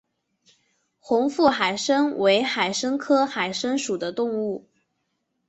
[0.97, 4.67] 红腹海参为海参科海参属的动物。